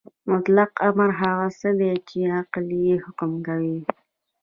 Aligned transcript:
مطلق 0.31 0.71
امر 0.87 1.09
هغه 1.21 1.47
څه 1.59 1.69
دی 1.79 1.93
چې 2.07 2.17
عقل 2.37 2.65
یې 2.85 2.95
حکم 3.03 3.31
کوي. 3.47 3.77